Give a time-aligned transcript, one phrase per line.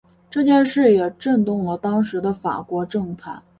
[0.31, 3.43] 此事也震动了当时的法国政坛。